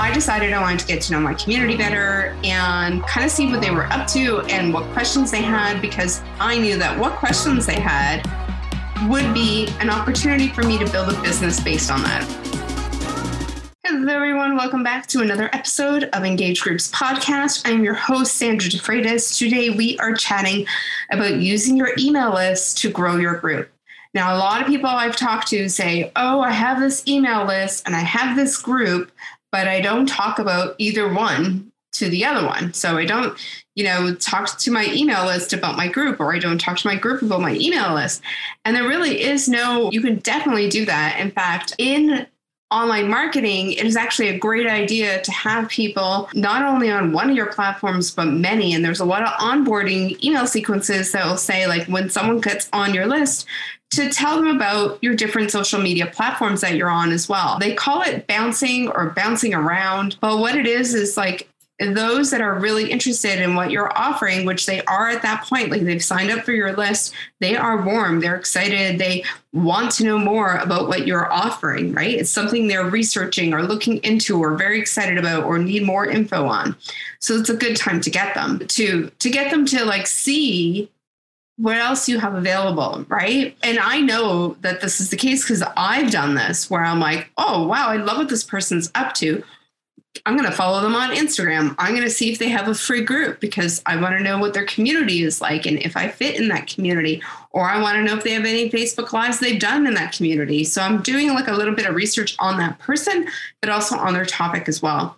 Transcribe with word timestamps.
I 0.00 0.14
decided 0.14 0.52
I 0.52 0.60
wanted 0.60 0.78
to 0.78 0.86
get 0.86 1.02
to 1.02 1.12
know 1.12 1.18
my 1.18 1.34
community 1.34 1.76
better 1.76 2.36
and 2.44 3.02
kind 3.02 3.26
of 3.26 3.32
see 3.32 3.50
what 3.50 3.60
they 3.60 3.72
were 3.72 3.86
up 3.86 4.06
to 4.10 4.42
and 4.42 4.72
what 4.72 4.84
questions 4.92 5.32
they 5.32 5.42
had 5.42 5.82
because 5.82 6.22
I 6.38 6.56
knew 6.56 6.78
that 6.78 6.96
what 6.96 7.14
questions 7.14 7.66
they 7.66 7.80
had 7.80 8.24
would 9.08 9.34
be 9.34 9.66
an 9.80 9.90
opportunity 9.90 10.50
for 10.50 10.62
me 10.62 10.78
to 10.78 10.88
build 10.92 11.12
a 11.12 11.20
business 11.20 11.58
based 11.58 11.90
on 11.90 12.00
that. 12.02 12.22
Hello, 13.84 14.14
everyone. 14.14 14.56
Welcome 14.56 14.84
back 14.84 15.08
to 15.08 15.20
another 15.20 15.50
episode 15.52 16.04
of 16.12 16.24
Engage 16.24 16.60
Groups 16.60 16.92
podcast. 16.92 17.62
I'm 17.64 17.82
your 17.82 17.94
host, 17.94 18.36
Sandra 18.36 18.70
DeFreitas. 18.70 19.36
Today, 19.36 19.70
we 19.70 19.98
are 19.98 20.14
chatting 20.14 20.64
about 21.10 21.40
using 21.40 21.76
your 21.76 21.90
email 21.98 22.32
list 22.32 22.78
to 22.78 22.90
grow 22.90 23.16
your 23.16 23.38
group. 23.38 23.68
Now, 24.14 24.34
a 24.34 24.38
lot 24.38 24.60
of 24.60 24.66
people 24.66 24.88
I've 24.88 25.16
talked 25.16 25.48
to 25.48 25.68
say, 25.68 26.12
Oh, 26.16 26.40
I 26.40 26.50
have 26.50 26.80
this 26.80 27.06
email 27.06 27.46
list 27.46 27.82
and 27.86 27.94
I 27.94 28.00
have 28.00 28.36
this 28.36 28.56
group, 28.56 29.12
but 29.52 29.68
I 29.68 29.80
don't 29.80 30.08
talk 30.08 30.38
about 30.38 30.74
either 30.78 31.12
one 31.12 31.72
to 31.92 32.08
the 32.08 32.24
other 32.24 32.46
one. 32.46 32.74
So 32.74 32.96
I 32.96 33.06
don't, 33.06 33.36
you 33.74 33.84
know, 33.84 34.14
talk 34.14 34.58
to 34.58 34.70
my 34.70 34.86
email 34.92 35.24
list 35.24 35.52
about 35.52 35.76
my 35.76 35.88
group, 35.88 36.20
or 36.20 36.34
I 36.34 36.38
don't 36.38 36.60
talk 36.60 36.78
to 36.78 36.86
my 36.86 36.96
group 36.96 37.22
about 37.22 37.40
my 37.40 37.54
email 37.54 37.94
list. 37.94 38.22
And 38.64 38.76
there 38.76 38.86
really 38.86 39.22
is 39.22 39.48
no, 39.48 39.90
you 39.90 40.00
can 40.00 40.16
definitely 40.16 40.68
do 40.68 40.84
that. 40.84 41.18
In 41.18 41.30
fact, 41.30 41.74
in 41.78 42.26
online 42.70 43.08
marketing, 43.08 43.72
it 43.72 43.86
is 43.86 43.96
actually 43.96 44.28
a 44.28 44.38
great 44.38 44.66
idea 44.66 45.22
to 45.22 45.32
have 45.32 45.70
people 45.70 46.28
not 46.34 46.62
only 46.62 46.90
on 46.90 47.12
one 47.12 47.30
of 47.30 47.36
your 47.36 47.50
platforms, 47.50 48.10
but 48.10 48.26
many. 48.26 48.74
And 48.74 48.84
there's 48.84 49.00
a 49.00 49.06
lot 49.06 49.22
of 49.22 49.30
onboarding 49.40 50.22
email 50.22 50.46
sequences 50.46 51.10
that 51.12 51.24
will 51.24 51.38
say, 51.38 51.66
like, 51.66 51.86
when 51.86 52.10
someone 52.10 52.40
gets 52.40 52.68
on 52.74 52.92
your 52.92 53.06
list, 53.06 53.46
to 53.90 54.10
tell 54.10 54.36
them 54.36 54.54
about 54.54 55.02
your 55.02 55.14
different 55.14 55.50
social 55.50 55.80
media 55.80 56.06
platforms 56.06 56.60
that 56.60 56.74
you're 56.74 56.90
on 56.90 57.10
as 57.10 57.28
well. 57.28 57.58
They 57.58 57.74
call 57.74 58.02
it 58.02 58.26
bouncing 58.26 58.88
or 58.88 59.10
bouncing 59.10 59.54
around, 59.54 60.16
but 60.20 60.38
what 60.38 60.56
it 60.56 60.66
is 60.66 60.94
is 60.94 61.16
like 61.16 61.48
those 61.80 62.30
that 62.32 62.40
are 62.40 62.58
really 62.58 62.90
interested 62.90 63.40
in 63.40 63.54
what 63.54 63.70
you're 63.70 63.96
offering, 63.96 64.44
which 64.44 64.66
they 64.66 64.82
are 64.86 65.08
at 65.08 65.22
that 65.22 65.44
point, 65.44 65.70
like 65.70 65.82
they've 65.82 66.02
signed 66.02 66.30
up 66.30 66.44
for 66.44 66.50
your 66.50 66.76
list, 66.76 67.14
they 67.38 67.56
are 67.56 67.84
warm, 67.84 68.18
they're 68.18 68.34
excited, 68.34 68.98
they 68.98 69.24
want 69.52 69.92
to 69.92 70.04
know 70.04 70.18
more 70.18 70.56
about 70.56 70.88
what 70.88 71.06
you're 71.06 71.32
offering, 71.32 71.92
right? 71.92 72.14
It's 72.14 72.30
something 72.30 72.66
they're 72.66 72.90
researching 72.90 73.54
or 73.54 73.62
looking 73.62 73.98
into 73.98 74.38
or 74.40 74.56
very 74.56 74.80
excited 74.80 75.18
about 75.18 75.44
or 75.44 75.58
need 75.58 75.84
more 75.84 76.04
info 76.04 76.46
on. 76.46 76.74
So 77.20 77.34
it's 77.34 77.48
a 77.48 77.56
good 77.56 77.76
time 77.76 78.00
to 78.00 78.10
get 78.10 78.34
them 78.34 78.58
to 78.58 79.10
to 79.10 79.30
get 79.30 79.50
them 79.50 79.64
to 79.66 79.84
like 79.84 80.08
see 80.08 80.90
what 81.58 81.76
else 81.76 82.08
you 82.08 82.18
have 82.18 82.34
available, 82.34 83.04
right? 83.08 83.56
And 83.62 83.78
I 83.78 84.00
know 84.00 84.56
that 84.60 84.80
this 84.80 85.00
is 85.00 85.10
the 85.10 85.16
case 85.16 85.44
because 85.44 85.62
I've 85.76 86.10
done 86.10 86.34
this 86.34 86.70
where 86.70 86.84
I'm 86.84 87.00
like, 87.00 87.30
oh 87.36 87.66
wow, 87.66 87.88
I 87.88 87.96
love 87.96 88.16
what 88.16 88.28
this 88.28 88.44
person's 88.44 88.90
up 88.94 89.14
to 89.14 89.42
I'm 90.26 90.36
going 90.36 90.48
to 90.48 90.56
follow 90.56 90.80
them 90.80 90.94
on 90.94 91.10
Instagram. 91.10 91.74
I'm 91.78 91.92
going 91.92 92.06
to 92.06 92.10
see 92.10 92.32
if 92.32 92.38
they 92.38 92.48
have 92.48 92.68
a 92.68 92.74
free 92.74 93.02
group 93.02 93.40
because 93.40 93.82
I 93.86 93.96
want 94.00 94.16
to 94.16 94.22
know 94.22 94.38
what 94.38 94.54
their 94.54 94.66
community 94.66 95.22
is 95.22 95.40
like 95.40 95.66
and 95.66 95.78
if 95.78 95.96
I 95.96 96.08
fit 96.08 96.36
in 96.36 96.48
that 96.48 96.66
community. 96.66 97.22
Or 97.50 97.68
I 97.68 97.80
want 97.80 97.96
to 97.96 98.02
know 98.02 98.16
if 98.16 98.24
they 98.24 98.32
have 98.32 98.44
any 98.44 98.70
Facebook 98.70 99.12
Lives 99.12 99.38
they've 99.38 99.60
done 99.60 99.86
in 99.86 99.94
that 99.94 100.12
community. 100.12 100.64
So 100.64 100.82
I'm 100.82 101.02
doing 101.02 101.28
like 101.28 101.48
a 101.48 101.52
little 101.52 101.74
bit 101.74 101.86
of 101.86 101.94
research 101.94 102.36
on 102.38 102.58
that 102.58 102.78
person, 102.78 103.28
but 103.60 103.70
also 103.70 103.96
on 103.96 104.12
their 104.12 104.26
topic 104.26 104.68
as 104.68 104.82
well. 104.82 105.16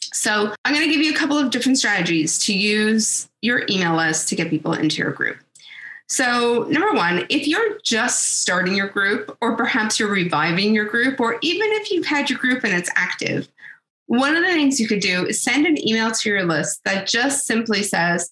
So 0.00 0.54
I'm 0.64 0.74
going 0.74 0.86
to 0.86 0.92
give 0.92 1.04
you 1.04 1.12
a 1.12 1.16
couple 1.16 1.38
of 1.38 1.50
different 1.50 1.78
strategies 1.78 2.38
to 2.38 2.56
use 2.56 3.28
your 3.40 3.64
email 3.70 3.96
list 3.96 4.28
to 4.28 4.36
get 4.36 4.50
people 4.50 4.72
into 4.72 4.98
your 4.98 5.12
group. 5.12 5.38
So, 6.12 6.64
number 6.64 6.92
one, 6.92 7.24
if 7.30 7.48
you're 7.48 7.78
just 7.82 8.42
starting 8.42 8.76
your 8.76 8.88
group, 8.88 9.34
or 9.40 9.56
perhaps 9.56 9.98
you're 9.98 10.10
reviving 10.10 10.74
your 10.74 10.84
group, 10.84 11.18
or 11.18 11.38
even 11.40 11.72
if 11.72 11.90
you've 11.90 12.04
had 12.04 12.28
your 12.28 12.38
group 12.38 12.64
and 12.64 12.74
it's 12.74 12.90
active, 12.96 13.48
one 14.08 14.36
of 14.36 14.42
the 14.42 14.50
things 14.50 14.78
you 14.78 14.86
could 14.86 15.00
do 15.00 15.24
is 15.24 15.42
send 15.42 15.64
an 15.64 15.88
email 15.88 16.10
to 16.10 16.28
your 16.28 16.44
list 16.44 16.82
that 16.84 17.06
just 17.06 17.46
simply 17.46 17.82
says, 17.82 18.30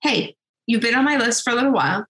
Hey, 0.00 0.36
you've 0.66 0.80
been 0.80 0.94
on 0.94 1.04
my 1.04 1.18
list 1.18 1.44
for 1.44 1.50
a 1.50 1.54
little 1.54 1.70
while. 1.70 2.06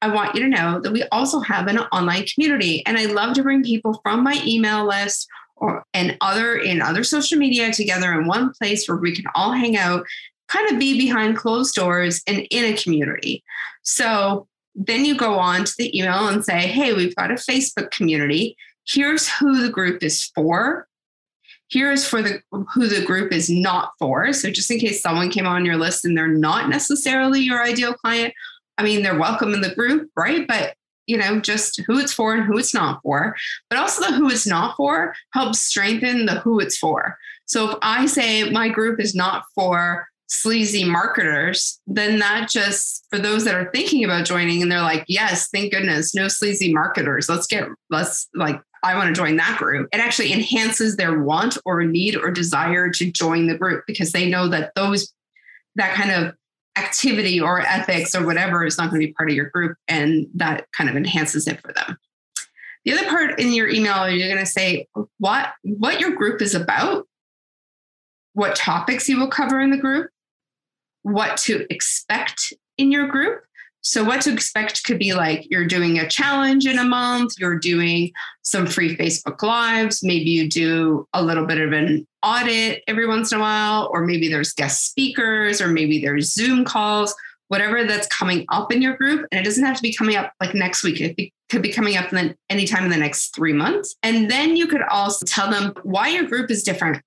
I 0.00 0.08
want 0.08 0.34
you 0.34 0.40
to 0.44 0.48
know 0.48 0.80
that 0.80 0.90
we 0.90 1.02
also 1.12 1.40
have 1.40 1.66
an 1.66 1.80
online 1.92 2.24
community. 2.24 2.82
And 2.86 2.96
I 2.96 3.04
love 3.04 3.34
to 3.34 3.42
bring 3.42 3.62
people 3.62 4.00
from 4.02 4.24
my 4.24 4.40
email 4.46 4.86
list 4.86 5.28
or 5.56 5.84
and 5.92 6.16
other 6.22 6.56
in 6.56 6.80
other 6.80 7.04
social 7.04 7.36
media 7.36 7.74
together 7.74 8.18
in 8.18 8.26
one 8.26 8.54
place 8.54 8.88
where 8.88 8.96
we 8.96 9.14
can 9.14 9.26
all 9.34 9.52
hang 9.52 9.76
out, 9.76 10.06
kind 10.48 10.70
of 10.70 10.78
be 10.78 10.98
behind 10.98 11.36
closed 11.36 11.74
doors 11.74 12.22
and 12.26 12.46
in 12.50 12.72
a 12.72 12.76
community. 12.76 13.42
So 13.82 14.46
then 14.74 15.04
you 15.04 15.16
go 15.16 15.38
on 15.38 15.64
to 15.64 15.74
the 15.78 15.98
email 15.98 16.28
and 16.28 16.44
say, 16.44 16.66
hey, 16.66 16.92
we've 16.92 17.16
got 17.16 17.30
a 17.30 17.34
Facebook 17.34 17.90
community. 17.90 18.56
Here's 18.86 19.28
who 19.28 19.62
the 19.62 19.70
group 19.70 20.02
is 20.02 20.24
for 20.34 20.86
here's 21.68 22.06
for 22.06 22.22
the 22.22 22.40
who 22.50 22.86
the 22.86 23.04
group 23.04 23.32
is 23.32 23.50
not 23.50 23.92
for. 23.98 24.32
So 24.32 24.50
just 24.50 24.70
in 24.70 24.78
case 24.78 25.02
someone 25.02 25.30
came 25.30 25.46
on 25.46 25.64
your 25.64 25.76
list 25.76 26.04
and 26.04 26.16
they're 26.16 26.28
not 26.28 26.68
necessarily 26.68 27.40
your 27.40 27.62
ideal 27.62 27.94
client, 27.94 28.34
I 28.78 28.84
mean, 28.84 29.02
they're 29.02 29.18
welcome 29.18 29.54
in 29.54 29.60
the 29.60 29.74
group, 29.74 30.10
right? 30.16 30.46
But 30.46 30.74
you 31.06 31.16
know, 31.16 31.38
just 31.38 31.80
who 31.86 31.98
it's 32.00 32.12
for 32.12 32.34
and 32.34 32.42
who 32.44 32.58
it's 32.58 32.74
not 32.74 33.00
for. 33.02 33.36
But 33.70 33.78
also 33.78 34.04
the 34.04 34.16
who 34.16 34.28
it's 34.28 34.46
not 34.46 34.76
for 34.76 35.14
helps 35.32 35.60
strengthen 35.60 36.26
the 36.26 36.40
who 36.40 36.58
it's 36.58 36.76
for. 36.76 37.16
So 37.44 37.70
if 37.70 37.78
I 37.80 38.06
say 38.06 38.50
my 38.50 38.68
group 38.68 39.00
is 39.00 39.14
not 39.14 39.44
for 39.54 40.08
sleazy 40.28 40.84
marketers, 40.84 41.80
then 41.86 42.18
that 42.18 42.48
just 42.48 43.06
for 43.10 43.18
those 43.18 43.44
that 43.44 43.54
are 43.54 43.70
thinking 43.72 44.04
about 44.04 44.26
joining 44.26 44.62
and 44.62 44.70
they're 44.70 44.80
like, 44.80 45.04
yes, 45.08 45.48
thank 45.52 45.72
goodness, 45.72 46.14
no 46.14 46.28
sleazy 46.28 46.72
marketers. 46.72 47.28
Let's 47.28 47.46
get 47.46 47.68
let's 47.90 48.28
like 48.34 48.60
I 48.86 48.94
want 48.96 49.14
to 49.14 49.20
join 49.20 49.36
that 49.36 49.58
group. 49.58 49.88
It 49.92 49.98
actually 49.98 50.32
enhances 50.32 50.96
their 50.96 51.18
want 51.18 51.58
or 51.64 51.84
need 51.84 52.16
or 52.16 52.30
desire 52.30 52.88
to 52.90 53.10
join 53.10 53.48
the 53.48 53.58
group 53.58 53.84
because 53.86 54.12
they 54.12 54.28
know 54.28 54.48
that 54.48 54.72
those, 54.76 55.12
that 55.74 55.94
kind 55.94 56.12
of 56.12 56.34
activity 56.78 57.40
or 57.40 57.60
ethics 57.60 58.14
or 58.14 58.24
whatever 58.24 58.64
is 58.64 58.78
not 58.78 58.90
going 58.90 59.00
to 59.00 59.06
be 59.08 59.12
part 59.14 59.28
of 59.28 59.34
your 59.34 59.50
group. 59.50 59.76
And 59.88 60.28
that 60.34 60.66
kind 60.76 60.88
of 60.88 60.96
enhances 60.96 61.48
it 61.48 61.60
for 61.60 61.72
them. 61.72 61.98
The 62.84 62.92
other 62.92 63.08
part 63.08 63.40
in 63.40 63.52
your 63.52 63.68
email, 63.68 64.08
you're 64.08 64.28
going 64.28 64.44
to 64.44 64.50
say 64.50 64.86
what, 65.18 65.52
what 65.62 65.98
your 65.98 66.12
group 66.14 66.40
is 66.40 66.54
about, 66.54 67.08
what 68.34 68.54
topics 68.54 69.08
you 69.08 69.18
will 69.18 69.30
cover 69.30 69.60
in 69.60 69.70
the 69.70 69.78
group, 69.78 70.10
what 71.06 71.36
to 71.36 71.66
expect 71.70 72.52
in 72.78 72.90
your 72.90 73.06
group, 73.06 73.42
so, 73.86 74.02
what 74.02 74.20
to 74.22 74.32
expect 74.32 74.82
could 74.82 74.98
be 74.98 75.14
like 75.14 75.46
you're 75.48 75.64
doing 75.64 76.00
a 76.00 76.08
challenge 76.08 76.66
in 76.66 76.76
a 76.76 76.84
month, 76.84 77.34
you're 77.38 77.56
doing 77.56 78.10
some 78.42 78.66
free 78.66 78.96
Facebook 78.96 79.40
Lives, 79.44 80.02
maybe 80.02 80.28
you 80.28 80.48
do 80.50 81.06
a 81.12 81.22
little 81.22 81.46
bit 81.46 81.60
of 81.60 81.70
an 81.72 82.04
audit 82.20 82.82
every 82.88 83.06
once 83.06 83.30
in 83.30 83.38
a 83.38 83.40
while, 83.40 83.88
or 83.92 84.04
maybe 84.04 84.28
there's 84.28 84.52
guest 84.52 84.90
speakers, 84.90 85.60
or 85.60 85.68
maybe 85.68 86.00
there's 86.00 86.34
Zoom 86.34 86.64
calls, 86.64 87.14
whatever 87.46 87.84
that's 87.84 88.08
coming 88.08 88.44
up 88.48 88.72
in 88.72 88.82
your 88.82 88.96
group. 88.96 89.24
And 89.30 89.40
it 89.40 89.44
doesn't 89.44 89.64
have 89.64 89.76
to 89.76 89.82
be 89.82 89.94
coming 89.94 90.16
up 90.16 90.32
like 90.40 90.52
next 90.52 90.82
week, 90.82 91.00
it 91.00 91.32
could 91.48 91.62
be 91.62 91.72
coming 91.72 91.96
up 91.96 92.12
in 92.12 92.34
anytime 92.50 92.82
in 92.82 92.90
the 92.90 92.96
next 92.96 93.36
three 93.36 93.52
months. 93.52 93.94
And 94.02 94.28
then 94.28 94.56
you 94.56 94.66
could 94.66 94.82
also 94.82 95.24
tell 95.26 95.48
them 95.48 95.72
why 95.84 96.08
your 96.08 96.24
group 96.24 96.50
is 96.50 96.64
different. 96.64 97.00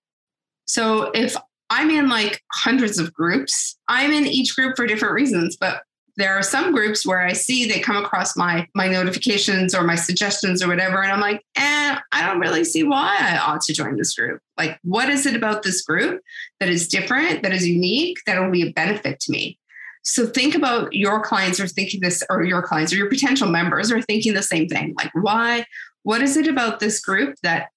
So, 0.66 1.12
if 1.12 1.36
I'm 1.70 1.90
in 1.90 2.10
like 2.10 2.42
hundreds 2.52 2.98
of 2.98 3.14
groups. 3.14 3.78
I'm 3.88 4.12
in 4.12 4.26
each 4.26 4.56
group 4.56 4.76
for 4.76 4.88
different 4.88 5.14
reasons, 5.14 5.58
but 5.60 5.84
there 6.20 6.38
are 6.38 6.44
some 6.44 6.74
groups 6.74 7.06
where 7.06 7.22
I 7.22 7.32
see 7.32 7.66
they 7.66 7.80
come 7.80 8.04
across 8.04 8.36
my 8.36 8.68
my 8.76 8.88
notifications 8.88 9.74
or 9.74 9.84
my 9.84 9.96
suggestions 9.96 10.62
or 10.62 10.68
whatever, 10.68 11.02
and 11.02 11.12
I'm 11.12 11.22
like, 11.22 11.42
eh, 11.56 11.98
I 12.12 12.26
don't 12.26 12.40
really 12.40 12.66
see 12.66 12.84
why 12.84 13.16
I 13.20 13.38
ought 13.38 13.62
to 13.62 13.74
join 13.74 13.96
this 13.96 14.16
group. 14.16 14.42
Like, 14.58 14.78
what 14.84 15.10
is 15.10 15.26
it 15.26 15.36
about 15.36 15.64
this 15.64 15.82
group 15.82 16.22
that 16.60 16.68
is 16.68 16.90
different, 16.90 17.42
that 17.44 17.54
is 17.54 17.66
unique, 17.66 18.18
that 18.26 18.40
will 18.40 18.52
be 18.52 18.68
a 18.68 18.74
benefit 18.74 19.22
to 19.22 19.32
me? 19.32 19.58
So 20.04 20.28
think 20.28 20.56
about 20.56 20.94
your 20.94 21.22
clients 21.22 21.60
are 21.60 21.68
thinking 21.68 22.02
this, 22.02 22.22
or 22.30 22.44
your 22.44 22.62
clients 22.62 22.92
or 22.92 22.98
your 22.98 23.10
potential 23.10 23.50
members 23.50 23.92
are 23.92 24.02
thinking 24.02 24.34
the 24.34 24.44
same 24.44 24.68
thing. 24.68 24.96
Like, 24.98 25.12
why? 25.14 25.66
What 26.04 26.22
is 26.22 26.36
it 26.36 26.48
about 26.48 26.80
this 26.80 27.00
group 27.00 27.36
that 27.44 27.70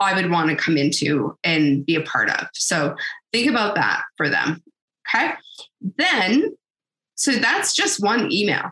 I 0.00 0.14
would 0.14 0.30
want 0.30 0.50
to 0.50 0.56
come 0.56 0.76
into 0.76 1.36
and 1.42 1.84
be 1.84 1.94
a 1.94 2.02
part 2.02 2.30
of? 2.30 2.48
So 2.54 2.96
think 3.32 3.48
about 3.48 3.74
that 3.76 4.02
for 4.16 4.28
them. 4.28 4.62
Okay. 5.08 5.32
Then 5.98 6.56
so 7.16 7.32
that's 7.32 7.74
just 7.74 8.02
one 8.02 8.30
email. 8.30 8.70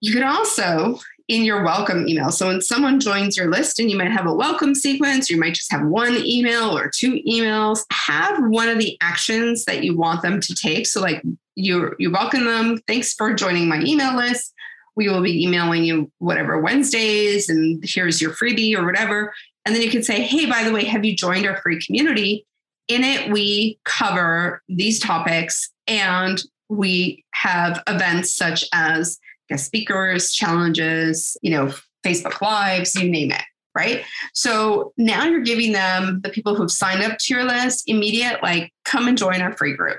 You 0.00 0.12
can 0.12 0.22
also, 0.22 1.00
in 1.28 1.42
your 1.42 1.64
welcome 1.64 2.06
email, 2.06 2.30
so 2.30 2.46
when 2.46 2.60
someone 2.60 3.00
joins 3.00 3.36
your 3.36 3.50
list 3.50 3.80
and 3.80 3.90
you 3.90 3.98
might 3.98 4.12
have 4.12 4.26
a 4.26 4.34
welcome 4.34 4.74
sequence, 4.74 5.28
you 5.28 5.38
might 5.38 5.54
just 5.54 5.72
have 5.72 5.84
one 5.86 6.16
email 6.24 6.76
or 6.76 6.88
two 6.88 7.20
emails, 7.28 7.84
have 7.90 8.38
one 8.44 8.68
of 8.68 8.78
the 8.78 8.96
actions 9.00 9.64
that 9.64 9.82
you 9.82 9.96
want 9.96 10.22
them 10.22 10.40
to 10.40 10.54
take. 10.54 10.86
So, 10.86 11.00
like 11.00 11.22
you, 11.56 11.94
you 11.98 12.12
welcome 12.12 12.44
them. 12.44 12.78
Thanks 12.86 13.12
for 13.12 13.34
joining 13.34 13.68
my 13.68 13.80
email 13.80 14.14
list. 14.14 14.54
We 14.96 15.08
will 15.08 15.22
be 15.22 15.42
emailing 15.44 15.84
you 15.84 16.10
whatever 16.18 16.60
Wednesdays, 16.60 17.48
and 17.48 17.84
here's 17.86 18.20
your 18.20 18.32
freebie 18.32 18.76
or 18.76 18.84
whatever. 18.84 19.32
And 19.64 19.74
then 19.74 19.82
you 19.82 19.90
can 19.90 20.02
say, 20.02 20.22
hey, 20.22 20.46
by 20.46 20.64
the 20.64 20.72
way, 20.72 20.84
have 20.84 21.04
you 21.04 21.14
joined 21.14 21.46
our 21.46 21.60
free 21.60 21.80
community? 21.84 22.46
In 22.88 23.04
it, 23.04 23.30
we 23.30 23.78
cover 23.84 24.62
these 24.68 25.00
topics 25.00 25.70
and 25.86 26.40
we 26.68 27.24
have 27.32 27.82
events 27.88 28.34
such 28.34 28.64
as 28.72 29.18
guest 29.48 29.66
speakers, 29.66 30.32
challenges, 30.32 31.36
you 31.42 31.50
know, 31.50 31.72
Facebook 32.04 32.40
Lives, 32.40 32.94
you 32.94 33.10
name 33.10 33.32
it, 33.32 33.42
right? 33.74 34.04
So 34.34 34.92
now 34.96 35.24
you're 35.24 35.40
giving 35.40 35.72
them 35.72 36.20
the 36.22 36.30
people 36.30 36.54
who've 36.54 36.70
signed 36.70 37.02
up 37.02 37.18
to 37.18 37.34
your 37.34 37.44
list 37.44 37.84
immediate, 37.88 38.42
like, 38.42 38.72
come 38.84 39.08
and 39.08 39.18
join 39.18 39.42
our 39.42 39.56
free 39.56 39.76
group 39.76 39.98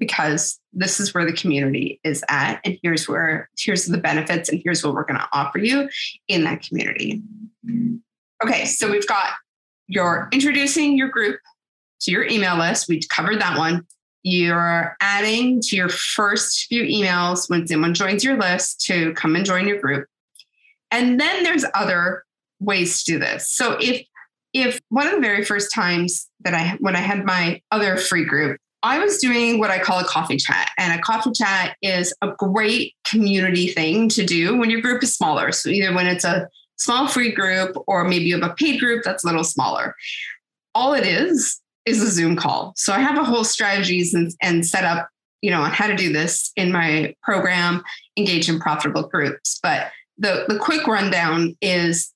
because 0.00 0.58
this 0.72 0.98
is 0.98 1.14
where 1.14 1.24
the 1.24 1.32
community 1.32 2.00
is 2.02 2.24
at. 2.28 2.60
And 2.64 2.76
here's 2.82 3.08
where, 3.08 3.48
here's 3.56 3.84
the 3.84 3.98
benefits, 3.98 4.48
and 4.48 4.60
here's 4.64 4.82
what 4.82 4.94
we're 4.94 5.04
going 5.04 5.20
to 5.20 5.28
offer 5.32 5.58
you 5.60 5.88
in 6.26 6.42
that 6.44 6.62
community. 6.62 7.22
Okay, 8.42 8.64
so 8.64 8.90
we've 8.90 9.06
got 9.06 9.28
you're 9.86 10.28
introducing 10.32 10.96
your 10.96 11.08
group 11.08 11.40
to 12.00 12.10
your 12.10 12.24
email 12.24 12.56
list. 12.56 12.88
We 12.88 13.00
covered 13.08 13.40
that 13.40 13.58
one. 13.58 13.86
You're 14.22 14.96
adding 15.00 15.60
to 15.62 15.76
your 15.76 15.88
first 15.88 16.66
few 16.66 16.84
emails 16.84 17.50
when 17.50 17.66
someone 17.66 17.94
joins 17.94 18.24
your 18.24 18.38
list 18.38 18.80
to 18.86 19.12
come 19.14 19.34
and 19.34 19.44
join 19.44 19.66
your 19.66 19.80
group. 19.80 20.06
And 20.90 21.20
then 21.20 21.42
there's 21.42 21.64
other 21.74 22.24
ways 22.60 23.02
to 23.02 23.12
do 23.12 23.18
this. 23.18 23.50
So 23.50 23.76
if 23.80 24.04
if 24.52 24.80
one 24.88 25.06
of 25.06 25.14
the 25.14 25.20
very 25.20 25.44
first 25.44 25.72
times 25.72 26.28
that 26.40 26.54
I 26.54 26.76
when 26.80 26.96
I 26.96 27.00
had 27.00 27.24
my 27.24 27.60
other 27.70 27.96
free 27.96 28.24
group, 28.24 28.58
I 28.82 28.98
was 28.98 29.18
doing 29.18 29.58
what 29.58 29.70
I 29.70 29.78
call 29.78 29.98
a 29.98 30.04
coffee 30.04 30.36
chat. 30.36 30.70
And 30.78 30.98
a 30.98 31.02
coffee 31.02 31.32
chat 31.32 31.76
is 31.82 32.14
a 32.22 32.28
great 32.38 32.94
community 33.04 33.68
thing 33.68 34.08
to 34.10 34.24
do 34.24 34.56
when 34.56 34.70
your 34.70 34.80
group 34.80 35.02
is 35.02 35.14
smaller. 35.14 35.52
So 35.52 35.68
either 35.68 35.94
when 35.94 36.06
it's 36.06 36.24
a 36.24 36.48
small 36.76 37.06
free 37.06 37.30
group 37.30 37.76
or 37.86 38.04
maybe 38.04 38.24
you 38.24 38.40
have 38.40 38.50
a 38.50 38.54
paid 38.54 38.80
group 38.80 39.02
that's 39.04 39.22
a 39.22 39.26
little 39.26 39.44
smaller. 39.44 39.94
All 40.74 40.94
it 40.94 41.04
is 41.04 41.60
is 41.84 42.02
a 42.02 42.10
Zoom 42.10 42.36
call. 42.36 42.72
So 42.76 42.92
I 42.92 43.00
have 43.00 43.18
a 43.18 43.24
whole 43.24 43.44
strategies 43.44 44.14
and, 44.14 44.32
and 44.40 44.66
set 44.66 44.84
up, 44.84 45.08
you 45.42 45.50
know, 45.50 45.62
on 45.62 45.70
how 45.70 45.86
to 45.86 45.96
do 45.96 46.12
this 46.12 46.52
in 46.56 46.72
my 46.72 47.14
program, 47.22 47.82
engage 48.16 48.48
in 48.48 48.60
profitable 48.60 49.02
groups. 49.02 49.58
But 49.62 49.90
the, 50.16 50.44
the 50.48 50.58
quick 50.58 50.86
rundown 50.86 51.56
is 51.60 52.12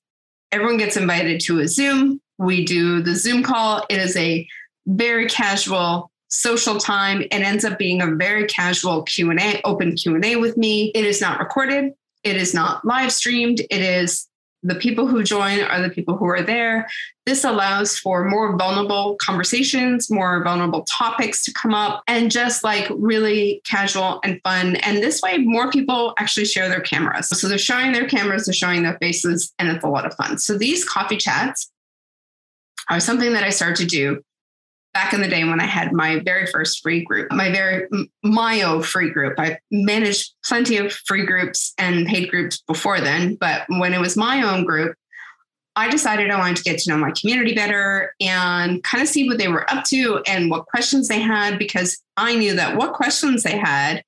everyone 0.51 0.77
gets 0.77 0.97
invited 0.97 1.41
to 1.41 1.59
a 1.59 1.67
Zoom. 1.67 2.21
We 2.37 2.65
do 2.65 3.01
the 3.01 3.15
Zoom 3.15 3.43
call. 3.43 3.85
It 3.89 3.99
is 3.99 4.15
a 4.17 4.47
very 4.87 5.27
casual 5.27 6.11
social 6.35 6.77
time. 6.77 7.21
It 7.21 7.33
ends 7.33 7.65
up 7.65 7.77
being 7.77 8.01
a 8.01 8.15
very 8.15 8.45
casual 8.45 9.03
Q&A, 9.03 9.61
open 9.63 9.95
Q&A 9.95 10.35
with 10.35 10.57
me. 10.57 10.91
It 10.93 11.05
is 11.05 11.21
not 11.21 11.39
recorded. 11.39 11.93
It 12.23 12.35
is 12.35 12.53
not 12.53 12.83
live 12.83 13.11
streamed. 13.11 13.61
It 13.61 13.81
is 13.81 14.27
the 14.65 14.75
people 14.75 15.05
who 15.05 15.23
join 15.23 15.61
are 15.61 15.81
the 15.81 15.91
people 15.91 16.17
who 16.17 16.25
are 16.25 16.41
there. 16.41 16.89
This 17.25 17.43
allows 17.43 17.97
for 17.97 18.25
more 18.25 18.57
vulnerable 18.57 19.15
conversations, 19.21 20.09
more 20.09 20.43
vulnerable 20.43 20.83
topics 20.83 21.43
to 21.45 21.53
come 21.53 21.73
up, 21.73 22.03
and 22.07 22.31
just 22.31 22.63
like 22.63 22.87
really 22.95 23.61
casual 23.63 24.19
and 24.23 24.41
fun. 24.43 24.77
And 24.77 24.97
this 24.97 25.21
way, 25.21 25.37
more 25.37 25.69
people 25.69 26.13
actually 26.17 26.45
share 26.45 26.67
their 26.67 26.81
cameras. 26.81 27.29
So 27.29 27.47
they're 27.47 27.57
showing 27.59 27.91
their 27.91 28.07
cameras, 28.07 28.45
they're 28.45 28.53
showing 28.53 28.83
their 28.83 28.97
faces, 28.97 29.53
and 29.59 29.69
it's 29.69 29.83
a 29.83 29.89
lot 29.89 30.05
of 30.05 30.15
fun. 30.15 30.39
So 30.39 30.57
these 30.57 30.83
coffee 30.83 31.17
chats 31.17 31.71
are 32.89 32.99
something 32.99 33.33
that 33.33 33.43
I 33.43 33.51
started 33.51 33.77
to 33.77 33.85
do 33.85 34.23
back 34.95 35.13
in 35.13 35.21
the 35.21 35.27
day 35.27 35.43
when 35.43 35.59
I 35.59 35.65
had 35.65 35.91
my 35.91 36.21
very 36.23 36.47
first 36.47 36.81
free 36.81 37.03
group, 37.03 37.29
my 37.29 37.51
very 37.51 37.85
Myo 38.23 38.81
free 38.81 39.11
group. 39.11 39.37
I 39.37 39.59
managed 39.69 40.33
plenty 40.45 40.77
of 40.77 40.93
free 40.93 41.25
groups 41.25 41.73
and 41.77 42.07
paid 42.07 42.31
groups 42.31 42.63
before 42.65 43.01
then, 43.01 43.35
but 43.35 43.65
when 43.67 43.93
it 43.93 43.99
was 43.99 44.15
my 44.15 44.41
own 44.41 44.63
group, 44.63 44.95
I 45.75 45.89
decided 45.89 46.31
I 46.31 46.39
wanted 46.39 46.55
to 46.55 46.63
get 46.63 46.79
to 46.79 46.89
know 46.89 46.97
my 46.97 47.11
community 47.11 47.53
better 47.53 48.13
and 48.21 48.81
kind 48.83 49.01
of 49.01 49.09
see 49.09 49.27
what 49.27 49.37
they 49.37 49.49
were 49.49 49.69
up 49.69 49.83
to 49.87 50.21
and 50.27 50.49
what 50.49 50.65
questions 50.67 51.09
they 51.09 51.19
had 51.19 51.59
because 51.59 52.01
I 52.15 52.33
knew 52.33 52.55
that 52.55 52.77
what 52.77 52.93
questions 52.93 53.43
they 53.43 53.57
had 53.57 54.01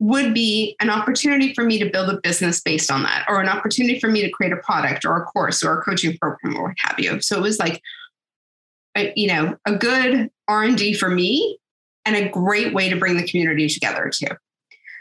would 0.00 0.34
be 0.34 0.74
an 0.80 0.90
opportunity 0.90 1.54
for 1.54 1.62
me 1.62 1.78
to 1.78 1.90
build 1.90 2.08
a 2.08 2.20
business 2.22 2.60
based 2.60 2.90
on 2.90 3.04
that 3.04 3.24
or 3.28 3.40
an 3.40 3.48
opportunity 3.48 4.00
for 4.00 4.08
me 4.08 4.22
to 4.22 4.30
create 4.30 4.52
a 4.52 4.56
product 4.56 5.04
or 5.04 5.16
a 5.16 5.24
course 5.26 5.62
or 5.62 5.78
a 5.78 5.82
coaching 5.82 6.18
program 6.18 6.56
or 6.56 6.64
what 6.64 6.76
have 6.78 6.98
you. 6.98 7.20
So 7.20 7.36
it 7.36 7.42
was 7.42 7.60
like 7.60 7.80
you 9.16 9.28
know, 9.28 9.56
a 9.64 9.76
good 9.76 10.30
R&D 10.46 10.94
for 10.94 11.08
me 11.08 11.58
and 12.04 12.16
a 12.16 12.28
great 12.28 12.72
way 12.72 12.88
to 12.88 12.96
bring 12.96 13.16
the 13.16 13.26
community 13.26 13.68
together 13.68 14.10
too. 14.12 14.28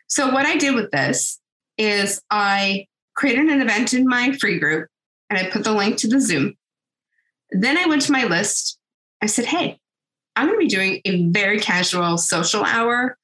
So 0.08 0.32
what 0.32 0.46
I 0.46 0.56
did 0.56 0.76
with 0.76 0.92
this 0.92 1.40
is 1.78 2.22
I 2.30 2.88
created 3.16 3.48
an 3.48 3.62
event 3.62 3.94
in 3.94 4.08
my 4.08 4.32
free 4.34 4.60
group 4.60 4.90
and 5.30 5.38
I 5.38 5.50
put 5.50 5.64
the 5.64 5.74
link 5.74 5.98
to 5.98 6.08
the 6.08 6.20
Zoom. 6.20 6.56
Then 7.52 7.78
I 7.78 7.86
went 7.86 8.02
to 8.04 8.12
my 8.12 8.26
list. 8.26 8.78
I 9.22 9.26
said, 9.26 9.46
"Hey, 9.46 9.80
I'm 10.36 10.48
going 10.48 10.60
to 10.60 10.66
be 10.66 10.68
doing 10.68 11.02
a 11.06 11.26
very 11.30 11.60
casual 11.60 12.18
social 12.18 12.64
hour, 12.64 13.18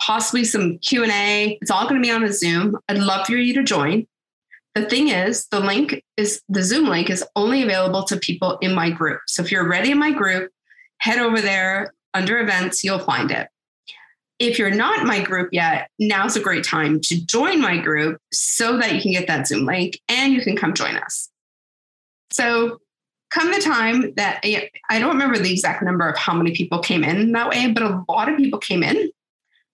possibly 0.00 0.44
some 0.44 0.78
Q&A. 0.78 1.58
It's 1.62 1.70
all 1.70 1.88
going 1.88 2.00
to 2.00 2.06
be 2.06 2.12
on 2.12 2.24
a 2.24 2.32
Zoom. 2.32 2.76
I'd 2.88 2.98
love 2.98 3.26
for 3.26 3.32
you 3.32 3.54
to 3.54 3.62
join. 3.62 4.06
The 4.74 4.86
thing 4.86 5.08
is, 5.08 5.46
the 5.48 5.60
link 5.60 6.02
is 6.16 6.40
the 6.48 6.62
Zoom 6.62 6.88
link 6.88 7.10
is 7.10 7.24
only 7.36 7.62
available 7.62 8.04
to 8.04 8.16
people 8.16 8.56
in 8.62 8.74
my 8.74 8.90
group. 8.90 9.20
So 9.26 9.42
if 9.42 9.52
you're 9.52 9.64
already 9.64 9.90
in 9.90 9.98
my 9.98 10.12
group, 10.12 10.50
head 10.98 11.18
over 11.18 11.40
there 11.40 11.92
under 12.14 12.38
events, 12.38 12.82
you'll 12.82 12.98
find 12.98 13.30
it. 13.30 13.48
If 14.38 14.58
you're 14.58 14.70
not 14.70 15.00
in 15.00 15.06
my 15.06 15.22
group 15.22 15.50
yet, 15.52 15.90
now's 15.98 16.36
a 16.36 16.40
great 16.40 16.64
time 16.64 17.00
to 17.02 17.24
join 17.26 17.60
my 17.60 17.76
group 17.76 18.18
so 18.32 18.78
that 18.78 18.94
you 18.94 19.02
can 19.02 19.12
get 19.12 19.26
that 19.26 19.46
Zoom 19.46 19.66
link 19.66 20.00
and 20.08 20.32
you 20.32 20.40
can 20.40 20.56
come 20.56 20.74
join 20.74 20.96
us. 20.96 21.28
So, 22.32 22.78
come 23.30 23.52
the 23.52 23.60
time 23.60 24.14
that 24.16 24.40
I 24.44 24.98
don't 24.98 25.12
remember 25.12 25.38
the 25.38 25.52
exact 25.52 25.82
number 25.82 26.08
of 26.08 26.18
how 26.18 26.34
many 26.34 26.52
people 26.54 26.80
came 26.80 27.04
in 27.04 27.32
that 27.32 27.48
way, 27.48 27.70
but 27.72 27.82
a 27.82 28.04
lot 28.08 28.28
of 28.28 28.36
people 28.36 28.58
came 28.58 28.82
in, 28.82 29.10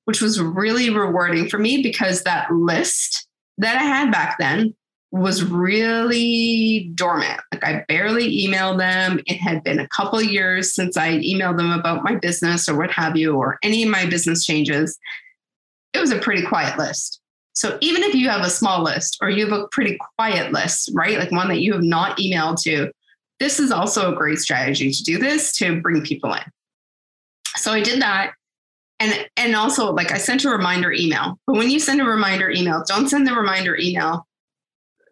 which 0.05 0.21
was 0.21 0.41
really 0.41 0.91
rewarding 0.91 1.49
for 1.49 1.59
me 1.59 1.83
because 1.83 2.23
that 2.23 2.53
list 2.53 3.27
that 3.59 3.77
I 3.77 3.83
had 3.83 4.13
back 4.13 4.39
then 4.39 4.75
was 5.11 5.43
really 5.43 6.91
dormant. 6.95 7.41
Like 7.53 7.65
I 7.65 7.85
barely 7.89 8.47
emailed 8.47 8.79
them. 8.79 9.21
It 9.27 9.37
had 9.37 9.65
been 9.65 9.79
a 9.79 9.89
couple 9.89 10.21
years 10.21 10.75
since 10.75 10.97
I 10.97 11.19
emailed 11.19 11.57
them 11.57 11.73
about 11.73 12.05
my 12.05 12.17
business 12.17 12.69
or 12.69 12.77
what 12.77 12.91
have 12.91 13.17
you, 13.17 13.37
or 13.37 13.59
any 13.63 13.83
of 13.85 13.91
my 13.91 14.05
business 14.07 14.45
changes. 14.45 14.99
It 15.95 16.01
was 16.01 16.11
a 16.11 16.19
pretty 16.19 16.43
quiet 16.43 16.79
list. 16.79 17.21
So 17.55 17.79
even 17.81 18.05
if 18.05 18.15
you 18.15 18.29
have 18.29 18.43
a 18.43 18.51
small 18.51 18.85
list 18.85 19.19
or 19.21 19.31
you 19.31 19.45
have 19.49 19.59
a 19.59 19.67
pretty 19.69 19.99
quiet 20.17 20.53
list, 20.53 20.91
right? 20.95 21.19
Like 21.19 21.33
one 21.33 21.49
that 21.49 21.61
you 21.61 21.73
have 21.73 21.83
not 21.83 22.19
emailed 22.19 22.63
to, 22.63 22.93
this 23.41 23.59
is 23.59 23.73
also 23.73 24.13
a 24.13 24.17
great 24.17 24.39
strategy 24.39 24.93
to 24.93 25.03
do 25.03 25.19
this 25.19 25.53
to 25.55 25.81
bring 25.81 26.03
people 26.03 26.33
in. 26.35 26.43
So 27.57 27.73
I 27.73 27.81
did 27.81 28.01
that. 28.03 28.33
And, 29.01 29.29
and 29.37 29.57
also 29.57 29.93
like 29.93 30.13
I 30.13 30.19
sent 30.19 30.45
a 30.45 30.51
reminder 30.51 30.93
email. 30.93 31.39
But 31.47 31.57
when 31.57 31.71
you 31.71 31.81
send 31.81 32.01
a 32.01 32.05
reminder 32.05 32.51
email, 32.51 32.85
don't 32.87 33.09
send 33.09 33.27
the 33.27 33.35
reminder 33.35 33.77
email 33.77 34.28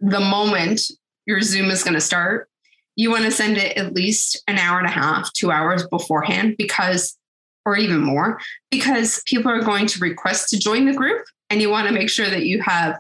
the 0.00 0.20
moment 0.20 0.82
your 1.26 1.40
Zoom 1.43 1.70
is 1.70 1.82
going 1.82 1.94
to 1.94 2.00
start, 2.00 2.48
you 2.96 3.10
want 3.10 3.25
to 3.25 3.31
send 3.31 3.58
it 3.58 3.76
at 3.76 3.93
least 3.93 4.43
an 4.48 4.58
hour 4.58 4.78
and 4.78 4.87
a 4.87 4.90
half, 4.90 5.32
two 5.32 5.50
hours 5.50 5.87
beforehand, 5.88 6.56
because, 6.56 7.16
or 7.64 7.76
even 7.76 8.00
more, 8.00 8.40
because 8.71 9.23
people 9.26 9.50
are 9.50 9.62
going 9.62 9.87
to 9.87 10.00
request 10.00 10.49
to 10.50 10.59
join 10.59 10.87
the 10.87 10.94
group 10.94 11.25
and 11.50 11.61
you 11.61 11.71
want 11.71 11.87
to 11.87 11.94
make 11.94 12.09
sure 12.09 12.28
that 12.28 12.47
you 12.47 12.62
have 12.62 12.99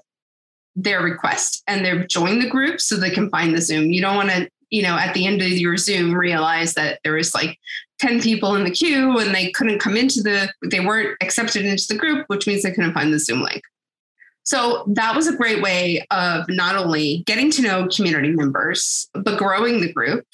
their 0.76 1.02
request 1.02 1.62
and 1.66 1.84
they've 1.84 2.06
joined 2.06 2.42
the 2.42 2.48
group 2.48 2.80
so 2.80 2.96
they 2.96 3.10
can 3.10 3.30
find 3.30 3.54
the 3.54 3.62
Zoom. 3.62 3.90
You 3.90 4.02
don't 4.02 4.16
want 4.16 4.28
to, 4.28 4.48
you 4.68 4.82
know, 4.82 4.96
at 4.96 5.14
the 5.14 5.26
end 5.26 5.40
of 5.40 5.48
your 5.48 5.78
Zoom 5.78 6.12
realize 6.12 6.74
that 6.74 7.00
there 7.02 7.14
was 7.14 7.34
like 7.34 7.58
10 7.98 8.20
people 8.20 8.54
in 8.54 8.64
the 8.64 8.70
queue 8.70 9.18
and 9.18 9.34
they 9.34 9.50
couldn't 9.52 9.78
come 9.78 9.96
into 9.96 10.22
the, 10.22 10.52
they 10.62 10.80
weren't 10.80 11.16
accepted 11.22 11.64
into 11.64 11.86
the 11.88 11.96
group, 11.96 12.26
which 12.28 12.46
means 12.46 12.62
they 12.62 12.72
couldn't 12.72 12.92
find 12.92 13.12
the 13.12 13.18
Zoom 13.18 13.40
link. 13.40 13.62
So 14.46 14.84
that 14.94 15.16
was 15.16 15.26
a 15.26 15.36
great 15.36 15.60
way 15.60 16.06
of 16.12 16.48
not 16.48 16.76
only 16.76 17.24
getting 17.26 17.50
to 17.50 17.62
know 17.62 17.88
community 17.88 18.30
members, 18.30 19.08
but 19.12 19.38
growing 19.38 19.80
the 19.80 19.92
group 19.92 20.24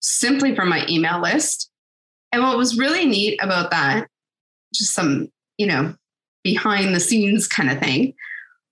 simply 0.00 0.56
from 0.56 0.68
my 0.68 0.84
email 0.88 1.22
list. 1.22 1.70
And 2.32 2.42
what 2.42 2.56
was 2.56 2.76
really 2.76 3.06
neat 3.06 3.38
about 3.40 3.70
that, 3.70 4.08
just 4.74 4.94
some, 4.94 5.30
you 5.58 5.68
know, 5.68 5.94
behind 6.42 6.92
the 6.92 6.98
scenes 6.98 7.46
kind 7.46 7.70
of 7.70 7.78
thing. 7.78 8.14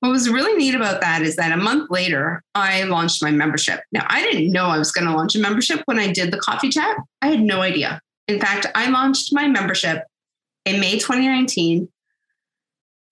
What 0.00 0.10
was 0.10 0.28
really 0.28 0.56
neat 0.56 0.74
about 0.74 1.00
that 1.02 1.22
is 1.22 1.36
that 1.36 1.52
a 1.52 1.56
month 1.56 1.88
later, 1.90 2.42
I 2.56 2.82
launched 2.82 3.22
my 3.22 3.30
membership. 3.30 3.82
Now, 3.92 4.06
I 4.08 4.22
didn't 4.22 4.50
know 4.50 4.66
I 4.66 4.78
was 4.78 4.90
going 4.90 5.06
to 5.06 5.14
launch 5.14 5.36
a 5.36 5.40
membership 5.40 5.82
when 5.84 6.00
I 6.00 6.10
did 6.10 6.32
the 6.32 6.38
coffee 6.38 6.70
chat. 6.70 6.96
I 7.22 7.28
had 7.28 7.40
no 7.40 7.60
idea. 7.60 8.00
In 8.26 8.40
fact, 8.40 8.66
I 8.74 8.90
launched 8.90 9.32
my 9.32 9.46
membership 9.46 10.04
in 10.64 10.80
May 10.80 10.98
2019 10.98 11.88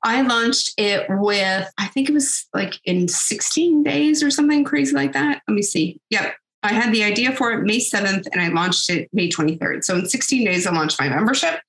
I 0.05 0.23
launched 0.23 0.75
it 0.79 1.07
with, 1.09 1.71
I 1.79 1.87
think 1.89 2.09
it 2.09 2.13
was 2.13 2.47
like 2.55 2.75
in 2.85 3.09
16 3.09 3.83
days 3.83 4.23
or 4.23 4.31
something 4.31 4.65
crazy 4.65 4.95
like 4.95 5.13
that. 5.13 5.43
Let 5.49 5.55
me 5.55 5.63
see. 5.63 6.01
Yep. 6.11 6.35
I 6.63 6.73
had 6.73 6.93
the 6.93 7.05
idea 7.05 7.33
for 7.33 7.53
it 7.53 7.65
May 7.65 7.79
7th 7.79 8.27
and 8.33 8.41
I 8.41 8.49
launched 8.49 8.91
it 8.91 9.09
May 9.13 9.29
23rd. 9.29 9.85
So 9.85 9.97
in 9.97 10.09
16 10.09 10.45
days, 10.45 10.67
I 10.67 10.73
launched 10.73 11.01
my 11.01 11.09
membership. 11.09 11.61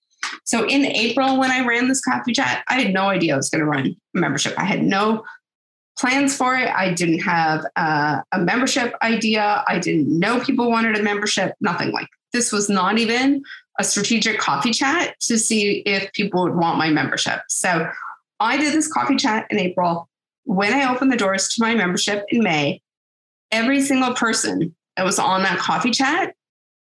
So 0.43 0.67
in 0.67 0.85
April, 0.85 1.39
when 1.39 1.51
I 1.51 1.65
ran 1.65 1.87
this 1.87 2.01
coffee 2.01 2.33
chat, 2.33 2.63
I 2.67 2.81
had 2.81 2.93
no 2.93 3.09
idea 3.09 3.33
I 3.33 3.37
was 3.37 3.49
going 3.49 3.61
to 3.61 3.69
run 3.69 3.87
a 3.87 4.19
membership. 4.19 4.53
I 4.57 4.65
had 4.65 4.83
no 4.83 5.23
plans 5.97 6.35
for 6.35 6.55
it. 6.55 6.69
I 6.69 6.93
didn't 6.93 7.19
have 7.19 7.65
uh, 7.75 8.21
a 8.31 8.39
membership 8.39 8.95
idea. 9.01 9.63
I 9.67 9.79
didn't 9.79 10.07
know 10.17 10.39
people 10.39 10.69
wanted 10.69 10.97
a 10.97 11.03
membership, 11.03 11.55
nothing 11.61 11.91
like 11.91 12.07
this 12.31 12.51
was 12.51 12.69
not 12.69 12.97
even 12.97 13.43
a 13.79 13.83
strategic 13.83 14.39
coffee 14.39 14.71
chat 14.71 15.15
to 15.21 15.37
see 15.37 15.79
if 15.79 16.11
people 16.13 16.43
would 16.43 16.55
want 16.55 16.77
my 16.77 16.89
membership. 16.89 17.41
So 17.47 17.89
I 18.39 18.57
did 18.57 18.73
this 18.73 18.91
coffee 18.91 19.15
chat 19.15 19.47
in 19.49 19.59
April. 19.59 20.07
When 20.45 20.73
I 20.73 20.91
opened 20.93 21.11
the 21.11 21.17
doors 21.17 21.49
to 21.49 21.61
my 21.61 21.75
membership 21.75 22.25
in 22.29 22.43
May, 22.43 22.81
every 23.51 23.81
single 23.81 24.13
person 24.13 24.75
that 24.95 25.05
was 25.05 25.19
on 25.19 25.43
that 25.43 25.59
coffee 25.59 25.91
chat 25.91 26.33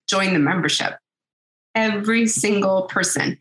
joined 0.09 0.35
the 0.35 0.41
membership. 0.41 0.95
Every 1.75 2.27
single 2.27 2.83
person. 2.83 3.39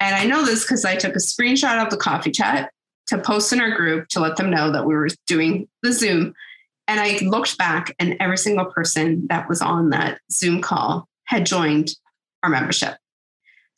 And 0.00 0.14
I 0.14 0.24
know 0.24 0.44
this 0.44 0.64
because 0.64 0.84
I 0.84 0.96
took 0.96 1.14
a 1.14 1.18
screenshot 1.18 1.82
of 1.82 1.90
the 1.90 1.96
coffee 1.96 2.30
chat 2.30 2.70
to 3.08 3.18
post 3.18 3.52
in 3.52 3.60
our 3.60 3.70
group 3.74 4.08
to 4.08 4.20
let 4.20 4.36
them 4.36 4.50
know 4.50 4.70
that 4.70 4.86
we 4.86 4.94
were 4.94 5.08
doing 5.26 5.68
the 5.82 5.92
Zoom. 5.92 6.34
And 6.88 7.00
I 7.00 7.18
looked 7.22 7.56
back, 7.58 7.94
and 7.98 8.16
every 8.18 8.38
single 8.38 8.66
person 8.66 9.26
that 9.28 9.48
was 9.48 9.62
on 9.62 9.90
that 9.90 10.20
Zoom 10.32 10.60
call 10.60 11.08
had 11.24 11.46
joined 11.46 11.94
our 12.42 12.50
membership. 12.50 12.96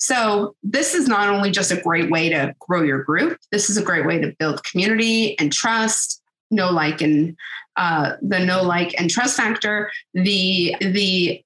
So, 0.02 0.56
this 0.64 0.94
is 0.94 1.06
not 1.06 1.28
only 1.28 1.52
just 1.52 1.70
a 1.70 1.80
great 1.80 2.10
way 2.10 2.28
to 2.28 2.56
grow 2.58 2.82
your 2.82 3.04
group, 3.04 3.38
this 3.52 3.70
is 3.70 3.76
a 3.76 3.82
great 3.84 4.04
way 4.04 4.18
to 4.18 4.34
build 4.36 4.64
community 4.64 5.38
and 5.38 5.52
trust, 5.52 6.20
know, 6.50 6.72
like, 6.72 7.00
and 7.00 7.36
uh, 7.76 8.14
the 8.20 8.40
know, 8.40 8.64
like, 8.64 9.00
and 9.00 9.08
trust 9.08 9.36
factor, 9.36 9.92
the, 10.12 10.74
the 10.80 11.40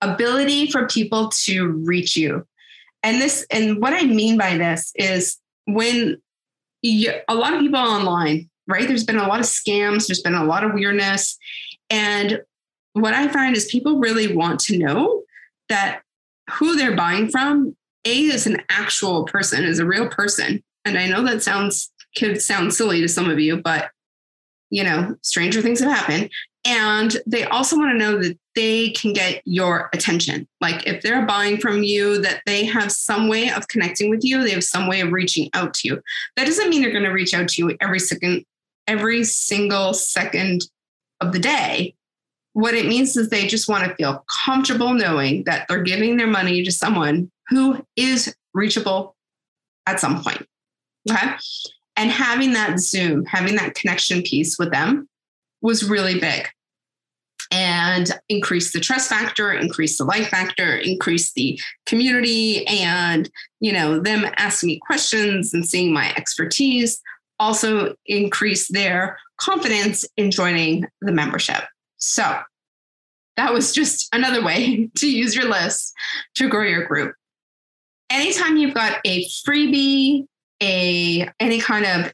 ability 0.00 0.72
for 0.72 0.88
people 0.88 1.28
to 1.44 1.68
reach 1.68 2.16
you. 2.16 2.44
And 3.04 3.20
this, 3.20 3.46
and 3.48 3.80
what 3.80 3.92
I 3.92 4.06
mean 4.06 4.36
by 4.36 4.58
this 4.58 4.90
is 4.96 5.38
when 5.68 6.20
you, 6.82 7.12
a 7.28 7.34
lot 7.36 7.54
of 7.54 7.60
people 7.60 7.78
online, 7.78 8.50
right? 8.66 8.88
There's 8.88 9.04
been 9.04 9.18
a 9.18 9.28
lot 9.28 9.38
of 9.38 9.46
scams, 9.46 10.08
there's 10.08 10.22
been 10.22 10.34
a 10.34 10.44
lot 10.44 10.64
of 10.64 10.74
weirdness. 10.74 11.38
And 11.90 12.42
what 12.94 13.14
I 13.14 13.28
find 13.28 13.56
is 13.56 13.66
people 13.66 14.00
really 14.00 14.34
want 14.34 14.58
to 14.62 14.76
know 14.76 15.22
that 15.68 16.02
who 16.50 16.76
they're 16.76 16.96
buying 16.96 17.28
from, 17.28 17.76
A, 18.04 18.20
is 18.24 18.46
an 18.46 18.62
actual 18.68 19.24
person, 19.24 19.64
is 19.64 19.78
a 19.78 19.86
real 19.86 20.08
person. 20.08 20.62
And 20.84 20.98
I 20.98 21.06
know 21.06 21.24
that 21.24 21.42
sounds 21.42 21.90
could 22.16 22.42
sound 22.42 22.74
silly 22.74 23.00
to 23.00 23.08
some 23.08 23.30
of 23.30 23.38
you, 23.38 23.56
but 23.62 23.90
you 24.70 24.82
know, 24.82 25.14
stranger 25.22 25.60
things 25.60 25.80
have 25.80 25.90
happened. 25.90 26.30
And 26.64 27.16
they 27.26 27.44
also 27.44 27.76
want 27.76 27.90
to 27.92 27.98
know 27.98 28.18
that 28.22 28.38
they 28.54 28.90
can 28.90 29.12
get 29.12 29.42
your 29.44 29.90
attention. 29.92 30.46
Like 30.60 30.86
if 30.86 31.02
they're 31.02 31.26
buying 31.26 31.58
from 31.58 31.82
you, 31.82 32.20
that 32.22 32.40
they 32.46 32.64
have 32.64 32.92
some 32.92 33.28
way 33.28 33.50
of 33.50 33.68
connecting 33.68 34.08
with 34.10 34.24
you, 34.24 34.42
they 34.42 34.52
have 34.52 34.64
some 34.64 34.88
way 34.88 35.00
of 35.00 35.12
reaching 35.12 35.50
out 35.54 35.74
to 35.74 35.88
you. 35.88 36.02
That 36.36 36.46
doesn't 36.46 36.70
mean 36.70 36.80
they're 36.80 36.92
going 36.92 37.04
to 37.04 37.10
reach 37.10 37.34
out 37.34 37.48
to 37.48 37.62
you 37.62 37.76
every 37.80 37.98
second, 37.98 38.44
every 38.86 39.24
single 39.24 39.92
second 39.92 40.62
of 41.20 41.32
the 41.32 41.38
day. 41.38 41.94
What 42.54 42.74
it 42.74 42.86
means 42.86 43.16
is 43.16 43.28
they 43.28 43.46
just 43.46 43.68
want 43.68 43.84
to 43.84 43.94
feel 43.94 44.24
comfortable 44.44 44.92
knowing 44.92 45.44
that 45.44 45.66
they're 45.68 45.82
giving 45.82 46.16
their 46.16 46.26
money 46.26 46.62
to 46.62 46.70
someone 46.70 47.30
who 47.48 47.84
is 47.96 48.34
reachable 48.52 49.16
at 49.86 50.00
some 50.00 50.22
point. 50.22 50.46
Okay. 51.10 51.32
And 51.96 52.10
having 52.10 52.52
that 52.52 52.78
Zoom, 52.78 53.24
having 53.24 53.56
that 53.56 53.74
connection 53.74 54.22
piece 54.22 54.58
with 54.58 54.70
them 54.70 55.08
was 55.60 55.88
really 55.88 56.18
big 56.18 56.48
and 57.52 58.10
increase 58.30 58.72
the 58.72 58.80
trust 58.80 59.10
factor 59.10 59.52
increase 59.52 59.98
the 59.98 60.04
like 60.04 60.26
factor 60.28 60.76
increase 60.76 61.32
the 61.34 61.60
community 61.84 62.66
and 62.66 63.30
you 63.60 63.70
know 63.70 64.00
them 64.00 64.26
asking 64.38 64.68
me 64.68 64.80
questions 64.84 65.52
and 65.52 65.68
seeing 65.68 65.92
my 65.92 66.12
expertise 66.16 67.00
also 67.38 67.94
increase 68.06 68.68
their 68.68 69.18
confidence 69.36 70.06
in 70.16 70.30
joining 70.30 70.86
the 71.02 71.12
membership 71.12 71.62
so 72.02 72.40
that 73.36 73.52
was 73.52 73.72
just 73.72 74.08
another 74.12 74.44
way 74.44 74.90
to 74.96 75.08
use 75.08 75.36
your 75.36 75.48
list 75.48 75.94
to 76.34 76.48
grow 76.48 76.64
your 76.64 76.84
group. 76.84 77.14
Anytime 78.10 78.56
you've 78.56 78.74
got 78.74 79.00
a 79.04 79.24
freebie 79.46 80.26
a 80.62 81.28
any 81.40 81.60
kind 81.60 81.84
of 81.84 82.12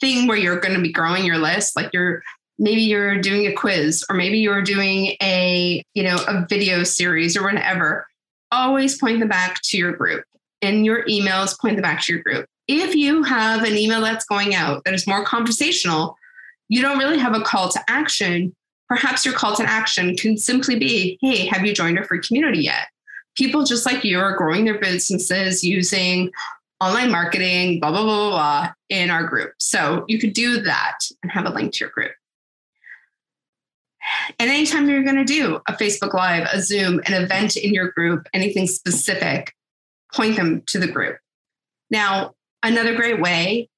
thing 0.00 0.26
where 0.26 0.36
you're 0.36 0.60
going 0.60 0.74
to 0.74 0.82
be 0.82 0.92
growing 0.92 1.24
your 1.24 1.38
list 1.38 1.76
like 1.76 1.90
you're 1.94 2.22
maybe 2.58 2.82
you're 2.82 3.18
doing 3.20 3.46
a 3.46 3.52
quiz 3.52 4.04
or 4.10 4.16
maybe 4.16 4.38
you're 4.38 4.62
doing 4.62 5.16
a 5.22 5.82
you 5.94 6.02
know 6.02 6.16
a 6.28 6.44
video 6.48 6.82
series 6.82 7.36
or 7.36 7.42
whatever 7.42 8.06
always 8.52 8.98
point 8.98 9.18
them 9.18 9.28
back 9.28 9.60
to 9.62 9.76
your 9.76 9.92
group. 9.92 10.24
In 10.62 10.84
your 10.84 11.04
emails 11.04 11.58
point 11.58 11.76
them 11.76 11.82
back 11.82 12.02
to 12.02 12.14
your 12.14 12.22
group. 12.22 12.46
If 12.68 12.94
you 12.94 13.22
have 13.22 13.62
an 13.62 13.76
email 13.76 14.00
that's 14.00 14.24
going 14.24 14.54
out 14.54 14.84
that 14.84 14.94
is 14.94 15.06
more 15.06 15.24
conversational 15.24 16.16
you 16.68 16.82
don't 16.82 16.98
really 16.98 17.18
have 17.18 17.34
a 17.34 17.42
call 17.42 17.68
to 17.68 17.80
action 17.88 18.54
perhaps 18.88 19.24
your 19.24 19.34
call 19.34 19.54
to 19.56 19.64
action 19.64 20.16
can 20.16 20.36
simply 20.36 20.78
be 20.78 21.18
hey 21.20 21.46
have 21.46 21.64
you 21.64 21.74
joined 21.74 21.98
our 21.98 22.04
free 22.04 22.20
community 22.20 22.60
yet? 22.60 22.88
People 23.36 23.64
just 23.64 23.84
like 23.84 24.04
you 24.04 24.18
are 24.18 24.36
growing 24.36 24.64
their 24.64 24.78
businesses 24.78 25.62
using 25.62 26.30
online 26.80 27.10
marketing 27.10 27.80
blah 27.80 27.90
blah 27.90 28.02
blah 28.02 28.16
blah, 28.16 28.30
blah 28.30 28.72
in 28.88 29.10
our 29.10 29.24
group. 29.24 29.52
So 29.58 30.04
you 30.08 30.18
could 30.18 30.32
do 30.32 30.60
that 30.62 30.98
and 31.22 31.32
have 31.32 31.46
a 31.46 31.50
link 31.50 31.72
to 31.74 31.80
your 31.80 31.90
group. 31.90 32.12
And 34.38 34.50
anytime 34.50 34.88
you're 34.88 35.02
going 35.02 35.16
to 35.16 35.24
do 35.24 35.60
a 35.66 35.72
Facebook 35.72 36.14
Live, 36.14 36.48
a 36.52 36.60
Zoom, 36.60 37.00
an 37.06 37.14
event 37.14 37.56
in 37.56 37.74
your 37.74 37.90
group, 37.90 38.28
anything 38.32 38.66
specific, 38.66 39.52
point 40.14 40.36
them 40.36 40.62
to 40.68 40.78
the 40.78 40.86
group. 40.86 41.18
Now, 41.90 42.34
another 42.62 42.94
great 42.94 43.20
way 43.20 43.68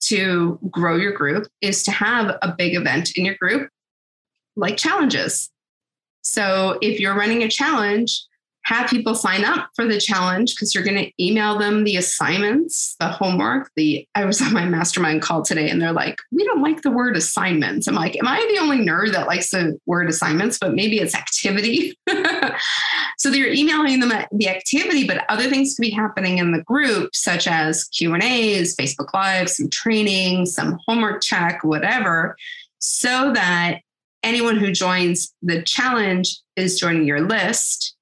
to 0.00 0.58
grow 0.70 0.96
your 0.96 1.12
group 1.12 1.48
is 1.60 1.82
to 1.84 1.90
have 1.90 2.36
a 2.42 2.54
big 2.56 2.74
event 2.74 3.10
in 3.16 3.24
your 3.24 3.34
group, 3.34 3.68
like 4.58 4.76
challenges. 4.76 5.50
So 6.22 6.78
if 6.82 7.00
you're 7.00 7.16
running 7.16 7.42
a 7.42 7.48
challenge, 7.48 8.24
have 8.64 8.90
people 8.90 9.14
sign 9.14 9.46
up 9.46 9.70
for 9.74 9.86
the 9.86 9.98
challenge 9.98 10.54
because 10.54 10.74
you're 10.74 10.84
going 10.84 11.02
to 11.02 11.24
email 11.24 11.58
them 11.58 11.84
the 11.84 11.96
assignments, 11.96 12.96
the 13.00 13.08
homework. 13.08 13.70
The 13.76 14.06
I 14.14 14.26
was 14.26 14.42
on 14.42 14.52
my 14.52 14.66
mastermind 14.66 15.22
call 15.22 15.40
today 15.40 15.70
and 15.70 15.80
they're 15.80 15.92
like, 15.92 16.18
we 16.30 16.44
don't 16.44 16.60
like 16.60 16.82
the 16.82 16.90
word 16.90 17.16
assignments. 17.16 17.86
I'm 17.86 17.94
like, 17.94 18.14
am 18.18 18.28
I 18.28 18.46
the 18.52 18.60
only 18.60 18.78
nerd 18.78 19.12
that 19.12 19.26
likes 19.26 19.50
the 19.50 19.78
word 19.86 20.10
assignments? 20.10 20.58
But 20.58 20.74
maybe 20.74 20.98
it's 20.98 21.14
activity. 21.14 21.96
so 23.18 23.30
they're 23.30 23.54
emailing 23.54 24.00
them 24.00 24.12
the 24.32 24.48
activity, 24.50 25.06
but 25.06 25.24
other 25.30 25.48
things 25.48 25.74
could 25.74 25.82
be 25.82 25.90
happening 25.90 26.36
in 26.36 26.52
the 26.52 26.62
group, 26.62 27.14
such 27.14 27.46
as 27.46 27.84
Q 27.84 28.12
and 28.12 28.22
A's, 28.22 28.76
Facebook 28.76 29.14
Live, 29.14 29.48
some 29.48 29.70
training, 29.70 30.44
some 30.44 30.78
homework 30.86 31.22
check, 31.22 31.64
whatever, 31.64 32.36
so 32.80 33.32
that 33.32 33.80
anyone 34.22 34.56
who 34.56 34.72
joins 34.72 35.34
the 35.42 35.62
challenge 35.62 36.38
is 36.56 36.78
joining 36.78 37.04
your 37.04 37.20
list 37.20 37.96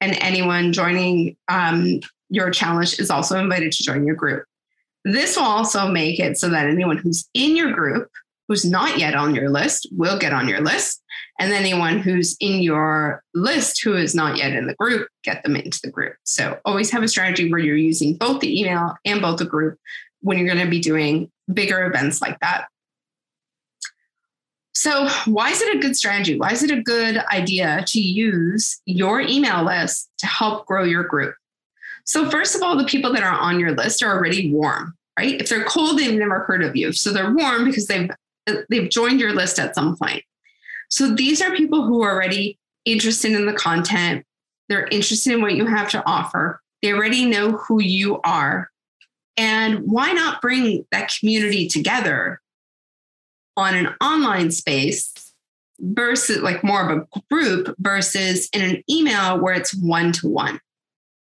and 0.00 0.16
anyone 0.20 0.72
joining 0.72 1.36
um, 1.48 2.00
your 2.28 2.50
challenge 2.50 2.98
is 2.98 3.10
also 3.10 3.38
invited 3.38 3.72
to 3.72 3.82
join 3.82 4.06
your 4.06 4.16
group. 4.16 4.44
This 5.04 5.36
will 5.36 5.44
also 5.44 5.88
make 5.88 6.18
it 6.18 6.38
so 6.38 6.48
that 6.48 6.66
anyone 6.66 6.96
who's 6.96 7.28
in 7.34 7.56
your 7.56 7.72
group, 7.72 8.08
who's 8.48 8.64
not 8.64 8.98
yet 8.98 9.14
on 9.14 9.34
your 9.34 9.50
list, 9.50 9.88
will 9.92 10.18
get 10.18 10.32
on 10.32 10.48
your 10.48 10.60
list. 10.60 11.02
And 11.38 11.52
anyone 11.52 11.98
who's 11.98 12.36
in 12.40 12.62
your 12.62 13.22
list 13.34 13.82
who 13.82 13.96
is 13.96 14.14
not 14.14 14.36
yet 14.36 14.52
in 14.52 14.66
the 14.66 14.74
group, 14.74 15.08
get 15.24 15.42
them 15.42 15.56
into 15.56 15.80
the 15.82 15.90
group. 15.90 16.14
So 16.24 16.58
always 16.64 16.90
have 16.90 17.02
a 17.02 17.08
strategy 17.08 17.50
where 17.50 17.60
you're 17.60 17.76
using 17.76 18.16
both 18.16 18.40
the 18.40 18.60
email 18.60 18.94
and 19.04 19.22
both 19.22 19.38
the 19.38 19.46
group 19.46 19.78
when 20.20 20.36
you're 20.36 20.52
going 20.52 20.64
to 20.64 20.70
be 20.70 20.80
doing 20.80 21.30
bigger 21.52 21.86
events 21.86 22.20
like 22.20 22.38
that. 22.40 22.66
So, 24.80 25.10
why 25.26 25.50
is 25.50 25.60
it 25.60 25.76
a 25.76 25.78
good 25.78 25.94
strategy? 25.94 26.38
Why 26.38 26.52
is 26.52 26.62
it 26.62 26.70
a 26.70 26.80
good 26.80 27.18
idea 27.30 27.84
to 27.86 28.00
use 28.00 28.80
your 28.86 29.20
email 29.20 29.62
list 29.62 30.08
to 30.20 30.26
help 30.26 30.64
grow 30.64 30.84
your 30.84 31.02
group? 31.02 31.34
So, 32.06 32.30
first 32.30 32.56
of 32.56 32.62
all, 32.62 32.78
the 32.78 32.86
people 32.86 33.12
that 33.12 33.22
are 33.22 33.38
on 33.38 33.60
your 33.60 33.72
list 33.72 34.02
are 34.02 34.10
already 34.10 34.50
warm, 34.50 34.96
right? 35.18 35.38
If 35.38 35.50
they're 35.50 35.64
cold, 35.64 35.98
they've 35.98 36.18
never 36.18 36.44
heard 36.44 36.62
of 36.62 36.76
you. 36.76 36.94
So, 36.94 37.12
they're 37.12 37.34
warm 37.34 37.66
because 37.66 37.88
they've 37.88 38.08
they've 38.70 38.88
joined 38.88 39.20
your 39.20 39.34
list 39.34 39.58
at 39.58 39.74
some 39.74 39.98
point. 39.98 40.22
So, 40.88 41.14
these 41.14 41.42
are 41.42 41.54
people 41.54 41.84
who 41.84 42.02
are 42.02 42.14
already 42.14 42.58
interested 42.86 43.32
in 43.32 43.44
the 43.44 43.52
content. 43.52 44.24
They're 44.70 44.86
interested 44.86 45.34
in 45.34 45.42
what 45.42 45.56
you 45.56 45.66
have 45.66 45.90
to 45.90 46.02
offer. 46.06 46.58
They 46.80 46.94
already 46.94 47.26
know 47.26 47.50
who 47.50 47.82
you 47.82 48.18
are. 48.24 48.70
And 49.36 49.80
why 49.80 50.12
not 50.12 50.40
bring 50.40 50.86
that 50.90 51.12
community 51.20 51.68
together 51.68 52.40
on 53.60 53.74
an 53.74 53.94
online 54.00 54.50
space 54.50 55.12
versus 55.80 56.38
like 56.38 56.64
more 56.64 56.88
of 56.88 56.98
a 56.98 57.20
group 57.30 57.74
versus 57.78 58.48
in 58.54 58.62
an 58.62 58.82
email 58.88 59.38
where 59.38 59.54
it's 59.54 59.74
one 59.74 60.12
to 60.12 60.28
one, 60.28 60.58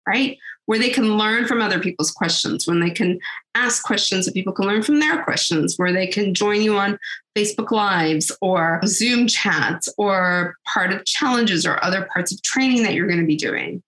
right? 0.06 0.36
Where 0.66 0.78
they 0.78 0.90
can 0.90 1.16
learn 1.16 1.46
from 1.46 1.62
other 1.62 1.78
people's 1.78 2.10
questions, 2.10 2.66
when 2.66 2.80
they 2.80 2.90
can 2.90 3.20
ask 3.54 3.84
questions 3.84 4.26
that 4.26 4.34
people 4.34 4.52
can 4.52 4.66
learn 4.66 4.82
from 4.82 4.98
their 4.98 5.22
questions, 5.22 5.76
where 5.76 5.92
they 5.92 6.08
can 6.08 6.34
join 6.34 6.60
you 6.60 6.76
on 6.76 6.98
Facebook 7.36 7.70
Lives 7.70 8.36
or 8.40 8.80
Zoom 8.84 9.28
chats 9.28 9.88
or 9.96 10.56
part 10.66 10.92
of 10.92 11.04
challenges 11.04 11.64
or 11.64 11.82
other 11.84 12.08
parts 12.12 12.32
of 12.32 12.42
training 12.42 12.82
that 12.82 12.94
you're 12.94 13.06
going 13.06 13.20
to 13.20 13.26
be 13.26 13.36
doing. 13.36 13.80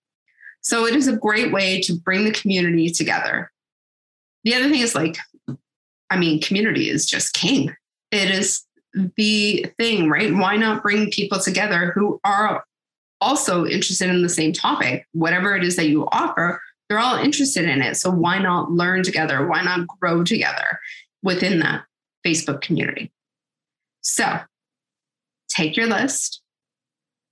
So 0.61 0.87
it 0.87 0.95
is 0.95 1.09
a 1.09 1.17
great 1.17 1.53
way 1.53 1.81
to 1.83 1.95
bring 1.95 2.25
the 2.25 2.33
community 2.33 2.91
together. 2.91 3.51
The 4.45 4.55
other 4.55 4.69
thing 4.69 4.81
is 4.81 4.95
like, 4.95 5.17
I 6.11 6.17
mean, 6.17 6.41
community 6.41 6.91
is 6.91 7.07
just 7.07 7.35
king 7.35 7.75
it 8.17 8.31
is 8.31 8.65
the 9.17 9.67
thing, 9.79 10.09
right? 10.09 10.35
Why 10.35 10.57
not 10.57 10.83
bring 10.83 11.11
people 11.11 11.39
together 11.39 11.93
who 11.95 12.21
are 12.25 12.65
also 13.21 13.67
interested 13.67 14.09
in 14.09 14.23
the 14.23 14.29
same 14.29 14.53
topic, 14.53 15.07
whatever 15.13 15.55
it 15.57 15.65
is 15.65 15.77
that 15.77 15.89
you 15.89 16.09
offer, 16.13 16.61
they're 16.89 16.99
all 16.99 17.17
interested 17.17 17.69
in 17.69 17.83
it. 17.83 17.97
So 17.97 18.11
why 18.11 18.39
not 18.39 18.71
learn 18.71 19.03
together? 19.03 19.47
Why 19.47 19.63
not 19.63 19.87
grow 19.87 20.23
together 20.25 20.81
within 21.23 21.61
that 21.61 21.85
Facebook 22.25 22.61
community? 22.61 23.13
So 24.03 24.41
take 25.49 25.77
your 25.77 25.87
list, 25.87 26.43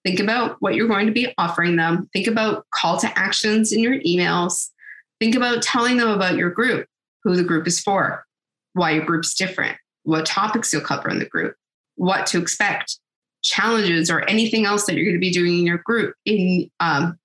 Think 0.04 0.20
about 0.20 0.56
what 0.60 0.74
you're 0.74 0.88
going 0.88 1.06
to 1.06 1.12
be 1.12 1.32
offering 1.38 1.76
them. 1.76 2.10
Think 2.12 2.26
about 2.26 2.66
call 2.70 2.98
to 2.98 3.18
actions 3.18 3.72
in 3.72 3.80
your 3.80 3.98
emails. 4.00 4.68
Think 5.18 5.34
about 5.34 5.62
telling 5.62 5.96
them 5.96 6.08
about 6.08 6.36
your 6.36 6.50
group, 6.50 6.86
who 7.22 7.34
the 7.34 7.42
group 7.42 7.66
is 7.66 7.80
for, 7.80 8.24
why 8.74 8.90
your 8.90 9.04
group's 9.06 9.34
different, 9.34 9.78
what 10.04 10.26
topics 10.26 10.72
you'll 10.72 10.82
cover 10.82 11.08
in 11.10 11.18
the 11.18 11.24
group, 11.26 11.56
what 11.96 12.26
to 12.28 12.40
expect, 12.40 12.98
challenges, 13.42 14.10
or 14.10 14.28
anything 14.28 14.64
else 14.64 14.86
that 14.86 14.94
you're 14.94 15.04
going 15.04 15.16
to 15.16 15.20
be 15.20 15.32
doing 15.32 15.58
in 15.58 15.66
your 15.66 15.78
group 15.78 16.14
in 16.24 16.70
um, 16.80 17.18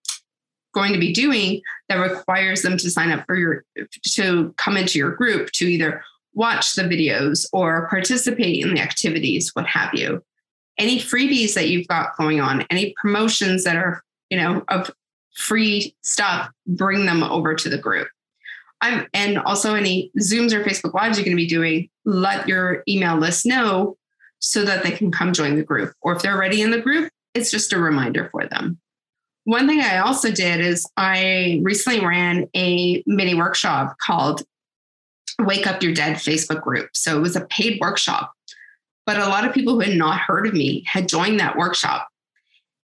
going 0.73 0.93
to 0.93 0.99
be 0.99 1.13
doing 1.13 1.61
that 1.87 1.95
requires 1.95 2.61
them 2.61 2.77
to 2.77 2.89
sign 2.91 3.11
up 3.11 3.25
for 3.25 3.35
your 3.35 3.65
to 4.05 4.53
come 4.57 4.77
into 4.77 4.99
your 4.99 5.11
group 5.11 5.51
to 5.51 5.65
either 5.65 6.03
watch 6.33 6.75
the 6.75 6.83
videos 6.83 7.47
or 7.53 7.87
participate 7.89 8.63
in 8.63 8.73
the 8.73 8.81
activities, 8.81 9.49
what 9.53 9.65
have 9.65 9.93
you. 9.93 10.23
Any 10.77 10.99
freebies 10.99 11.55
that 11.55 11.69
you've 11.69 11.87
got 11.87 12.15
going 12.17 12.39
on, 12.39 12.61
any 12.69 12.93
promotions 13.01 13.63
that 13.65 13.75
are, 13.75 14.01
you 14.29 14.37
know, 14.37 14.63
of 14.69 14.91
free 15.35 15.95
stuff, 16.01 16.49
bring 16.67 17.05
them 17.05 17.23
over 17.23 17.55
to 17.55 17.69
the 17.69 17.77
group. 17.77 18.07
I'm, 18.81 19.07
and 19.13 19.37
also 19.39 19.75
any 19.75 20.11
Zooms 20.19 20.53
or 20.53 20.63
Facebook 20.63 20.93
Lives 20.93 21.17
you're 21.17 21.25
going 21.25 21.35
to 21.35 21.41
be 21.41 21.47
doing, 21.47 21.89
let 22.05 22.47
your 22.47 22.83
email 22.87 23.17
list 23.17 23.45
know 23.45 23.97
so 24.39 24.63
that 24.63 24.83
they 24.83 24.91
can 24.91 25.11
come 25.11 25.33
join 25.33 25.55
the 25.55 25.63
group. 25.63 25.93
Or 26.01 26.15
if 26.15 26.21
they're 26.21 26.35
already 26.35 26.61
in 26.61 26.71
the 26.71 26.79
group, 26.79 27.11
it's 27.33 27.51
just 27.51 27.73
a 27.73 27.79
reminder 27.79 28.29
for 28.31 28.47
them. 28.47 28.79
One 29.43 29.67
thing 29.67 29.81
I 29.81 29.97
also 29.97 30.31
did 30.31 30.61
is 30.61 30.85
I 30.95 31.59
recently 31.63 32.05
ran 32.05 32.47
a 32.55 33.03
mini 33.05 33.35
workshop 33.35 33.97
called 33.99 34.43
Wake 35.39 35.67
Up 35.67 35.81
Your 35.81 35.93
Dead 35.93 36.17
Facebook 36.17 36.61
group. 36.61 36.89
So 36.93 37.17
it 37.17 37.21
was 37.21 37.35
a 37.35 37.45
paid 37.45 37.79
workshop, 37.81 38.31
but 39.05 39.17
a 39.17 39.27
lot 39.27 39.45
of 39.45 39.53
people 39.53 39.73
who 39.73 39.79
had 39.81 39.97
not 39.97 40.19
heard 40.19 40.47
of 40.47 40.53
me 40.53 40.83
had 40.85 41.09
joined 41.09 41.39
that 41.39 41.57
workshop. 41.57 42.07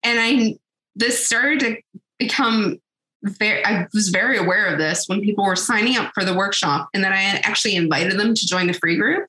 And 0.03 0.19
I, 0.19 0.57
this 0.95 1.25
started 1.25 1.59
to 1.61 1.77
become 2.17 2.79
very, 3.23 3.65
I 3.65 3.87
was 3.93 4.09
very 4.09 4.37
aware 4.37 4.65
of 4.65 4.77
this 4.77 5.07
when 5.07 5.21
people 5.21 5.45
were 5.45 5.55
signing 5.55 5.97
up 5.97 6.11
for 6.13 6.25
the 6.25 6.35
workshop 6.35 6.89
and 6.93 7.03
that 7.03 7.13
I 7.13 7.21
actually 7.43 7.75
invited 7.75 8.19
them 8.19 8.33
to 8.33 8.47
join 8.47 8.67
the 8.67 8.73
free 8.73 8.97
group 8.97 9.27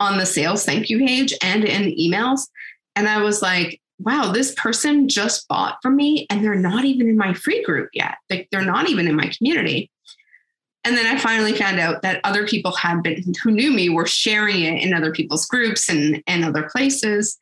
on 0.00 0.18
the 0.18 0.26
sales 0.26 0.64
thank 0.64 0.90
you 0.90 0.98
page 0.98 1.34
and 1.42 1.64
in 1.64 1.94
emails. 1.96 2.48
And 2.96 3.08
I 3.08 3.22
was 3.22 3.42
like, 3.42 3.80
wow, 3.98 4.32
this 4.32 4.54
person 4.54 5.08
just 5.08 5.46
bought 5.48 5.78
from 5.82 5.96
me 5.96 6.26
and 6.30 6.44
they're 6.44 6.54
not 6.54 6.84
even 6.84 7.08
in 7.08 7.16
my 7.16 7.32
free 7.34 7.62
group 7.62 7.90
yet. 7.92 8.16
Like 8.28 8.48
they're 8.50 8.64
not 8.64 8.88
even 8.88 9.06
in 9.06 9.16
my 9.16 9.30
community. 9.36 9.90
And 10.84 10.96
then 10.96 11.06
I 11.06 11.18
finally 11.18 11.54
found 11.54 11.80
out 11.80 12.02
that 12.02 12.20
other 12.24 12.46
people 12.46 12.72
had 12.72 13.02
been 13.02 13.22
who 13.42 13.50
knew 13.50 13.72
me 13.72 13.88
were 13.88 14.06
sharing 14.06 14.62
it 14.62 14.82
in 14.82 14.92
other 14.92 15.12
people's 15.12 15.46
groups 15.46 15.88
and, 15.88 16.22
and 16.26 16.44
other 16.44 16.68
places. 16.70 17.38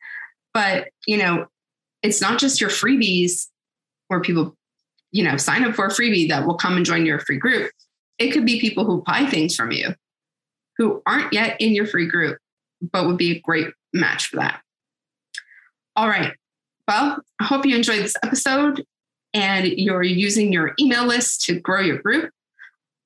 But, 0.53 0.89
you 1.05 1.17
know, 1.17 1.47
it's 2.03 2.21
not 2.21 2.39
just 2.39 2.61
your 2.61 2.69
freebies 2.69 3.47
where 4.07 4.21
people, 4.21 4.55
you 5.13 5.23
know, 5.23 5.37
sign 5.37 5.63
up 5.63 5.75
for 5.75 5.85
a 5.85 5.89
freebie 5.89 6.27
that 6.27 6.45
will 6.45 6.55
come 6.55 6.75
and 6.75 6.85
join 6.85 7.05
your 7.05 7.19
free 7.19 7.37
group. 7.37 7.71
It 8.19 8.31
could 8.31 8.45
be 8.45 8.59
people 8.59 8.83
who 8.83 9.01
buy 9.03 9.25
things 9.25 9.55
from 9.55 9.71
you 9.71 9.95
who 10.77 11.01
aren't 11.05 11.31
yet 11.31 11.55
in 11.61 11.73
your 11.73 11.85
free 11.85 12.07
group, 12.07 12.37
but 12.91 13.05
would 13.05 13.17
be 13.17 13.31
a 13.31 13.39
great 13.39 13.67
match 13.93 14.27
for 14.27 14.37
that. 14.37 14.61
All 15.95 16.07
right. 16.07 16.33
Well, 16.87 17.19
I 17.39 17.43
hope 17.45 17.65
you 17.65 17.75
enjoyed 17.75 18.03
this 18.03 18.15
episode 18.23 18.83
and 19.33 19.67
you're 19.67 20.03
using 20.03 20.51
your 20.51 20.73
email 20.79 21.05
list 21.05 21.43
to 21.45 21.59
grow 21.59 21.81
your 21.81 21.99
group. 21.99 22.31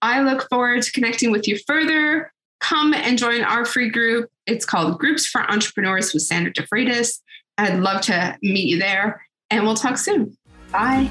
I 0.02 0.22
look 0.22 0.48
forward 0.50 0.82
to 0.84 0.92
connecting 0.92 1.32
with 1.32 1.48
you 1.48 1.58
further. 1.68 2.32
Come 2.60 2.94
and 2.94 3.18
join 3.18 3.44
our 3.44 3.66
free 3.66 3.90
group. 3.90 4.30
It's 4.46 4.66
called 4.66 4.98
Groups 4.98 5.28
for 5.28 5.42
Entrepreneurs 5.42 6.14
with 6.14 6.24
Sandra 6.24 6.54
DeFreitas. 6.54 7.20
I'd 7.58 7.80
love 7.80 8.02
to 8.02 8.38
meet 8.42 8.68
you 8.68 8.80
there, 8.80 9.26
and 9.50 9.64
we'll 9.64 9.76
talk 9.76 9.98
soon. 9.98 10.38
Bye. 10.72 11.10